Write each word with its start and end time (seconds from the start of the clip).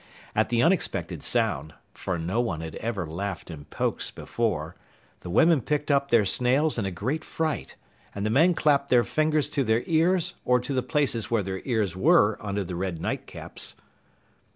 At 0.33 0.49
the 0.49 0.63
unexpected 0.63 1.21
sound 1.21 1.75
(for 1.93 2.17
no 2.17 2.41
one 2.41 2.61
had 2.61 2.73
ever 2.77 3.05
laughed 3.05 3.51
in 3.51 3.65
Pokes 3.65 4.09
before), 4.09 4.75
the 5.19 5.29
women 5.29 5.61
picked 5.61 5.91
up 5.91 6.09
their 6.09 6.25
snails 6.25 6.79
in 6.79 6.87
a 6.87 6.91
great 6.91 7.23
fright, 7.23 7.75
and 8.15 8.25
the 8.25 8.31
men 8.31 8.55
clapped 8.55 8.89
their 8.89 9.03
fingers 9.03 9.47
to 9.49 9.63
their 9.63 9.83
ears 9.85 10.33
or 10.43 10.59
to 10.59 10.73
the 10.73 10.81
places 10.81 11.29
where 11.29 11.43
their 11.43 11.61
ears 11.65 11.95
were 11.95 12.39
under 12.41 12.63
the 12.63 12.75
red 12.75 12.99
nightcaps. 12.99 13.75